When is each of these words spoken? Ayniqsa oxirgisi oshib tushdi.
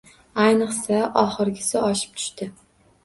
Ayniqsa 0.43 1.01
oxirgisi 1.25 1.83
oshib 1.91 2.17
tushdi. 2.23 2.53